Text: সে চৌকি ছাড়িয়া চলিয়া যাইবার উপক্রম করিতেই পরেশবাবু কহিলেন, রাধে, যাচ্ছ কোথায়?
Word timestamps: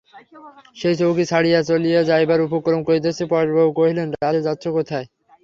সে 0.77 0.89
চৌকি 0.99 1.23
ছাড়িয়া 1.31 1.59
চলিয়া 1.69 2.01
যাইবার 2.09 2.39
উপক্রম 2.47 2.79
করিতেই 2.87 3.29
পরেশবাবু 3.31 3.71
কহিলেন, 3.79 4.07
রাধে, 4.15 4.41
যাচ্ছ 4.47 4.63
কোথায়? 4.77 5.05